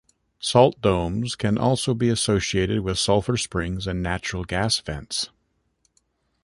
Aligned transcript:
Salt 0.39 0.81
domes 0.81 1.35
can 1.35 1.59
also 1.59 1.93
be 1.93 2.09
associated 2.09 2.79
with 2.79 2.97
sulfur 2.97 3.37
springs 3.37 3.85
and 3.85 4.01
natural 4.01 4.43
gas 4.43 4.79
vents. 4.79 5.29